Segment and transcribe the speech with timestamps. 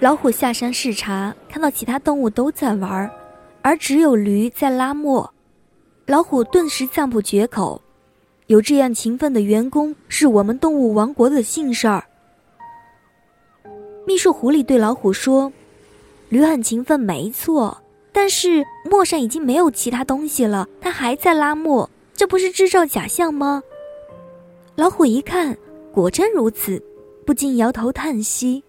[0.00, 3.08] 老虎下山视察，看到其他动物都在玩，
[3.62, 5.32] 而只有驴在拉磨，
[6.06, 7.80] 老虎顿时赞不绝口
[8.48, 12.04] ：“有这样勤奋的员工，是我们动物王国的幸事儿。”
[14.04, 15.52] 秘书狐狸对老虎说
[16.30, 17.80] ：“驴很勤奋，没错，
[18.10, 23.62] 但是磨上已经没有其他东西了，它还在拉磨，这不是制造假象吗？”
[24.74, 25.54] 老虎一看，
[25.92, 26.82] 果真如此，
[27.26, 28.64] 不禁摇头叹息。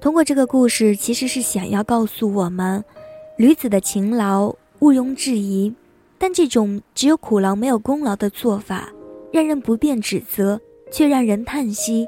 [0.00, 2.84] 通过这个故事，其实是想要告诉我们，
[3.36, 4.48] 驴子的勤劳
[4.80, 5.72] 毋庸置疑，
[6.18, 8.92] 但这种只有苦劳没有功劳的做法。
[9.32, 12.06] 让人不便指责，却让人叹息。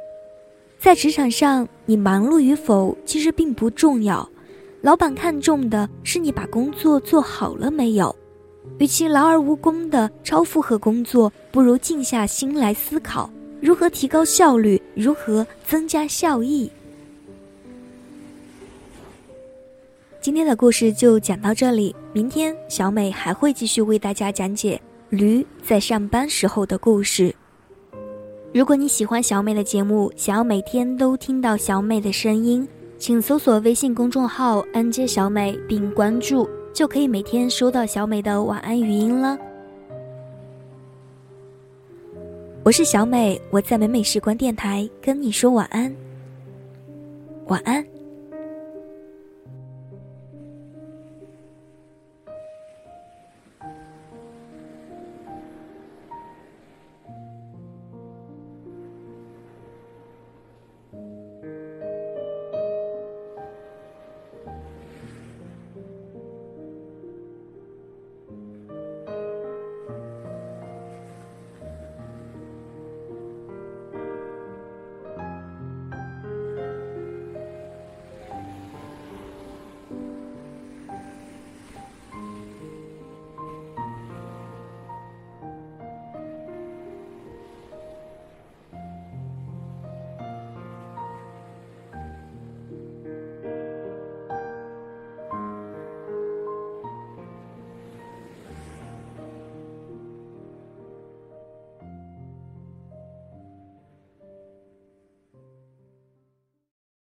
[0.78, 4.28] 在职场上，你忙碌与否其实并不重要，
[4.82, 8.14] 老板看重的是你把工作做好了没有。
[8.78, 16.70] 与其劳而无功的超负荷工作，不如静下心来思考如何提高效率，如何增加效益。
[20.20, 24.80] 今天的故事就讲到这里，明天小美还会继续为大家讲解。
[25.10, 27.32] 驴在上班时候的故事。
[28.52, 32.66] 如果你喜欢小美的节目，想要每天都听到小美的声音，
[33.04, 39.36] 请搜索微信公众号“安接小美”并关注，就可以每天收到小美的晚安语音了。
[42.62, 45.94] 我是小美，我在美美时光电台跟你说晚安，
[47.48, 47.84] 晚安。